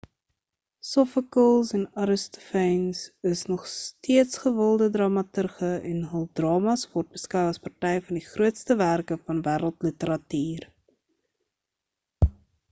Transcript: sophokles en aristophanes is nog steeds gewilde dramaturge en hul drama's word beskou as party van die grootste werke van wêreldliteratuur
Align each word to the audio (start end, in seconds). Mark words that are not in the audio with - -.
sophokles 0.91 1.73
en 1.79 1.83
aristophanes 2.03 3.01
is 3.33 3.41
nog 3.51 3.67
steeds 3.73 4.39
gewilde 4.45 4.87
dramaturge 4.97 5.69
en 5.91 6.01
hul 6.15 6.25
drama's 6.41 6.87
word 6.95 7.13
beskou 7.19 7.45
as 7.51 7.63
party 7.69 7.93
van 8.09 8.19
die 8.21 8.25
grootste 8.33 8.79
werke 8.83 9.19
van 9.29 9.45
wêreldliteratuur 9.51 10.67